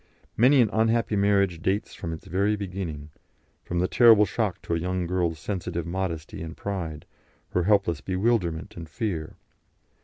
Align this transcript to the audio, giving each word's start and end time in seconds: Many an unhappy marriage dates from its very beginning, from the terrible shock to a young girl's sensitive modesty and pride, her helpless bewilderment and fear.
Many 0.35 0.61
an 0.61 0.71
unhappy 0.73 1.15
marriage 1.15 1.61
dates 1.61 1.93
from 1.93 2.11
its 2.11 2.25
very 2.25 2.55
beginning, 2.55 3.11
from 3.63 3.77
the 3.77 3.87
terrible 3.87 4.25
shock 4.25 4.59
to 4.63 4.73
a 4.73 4.79
young 4.79 5.05
girl's 5.05 5.37
sensitive 5.37 5.85
modesty 5.85 6.41
and 6.41 6.57
pride, 6.57 7.05
her 7.49 7.65
helpless 7.65 8.01
bewilderment 8.01 8.75
and 8.75 8.89
fear. 8.89 9.35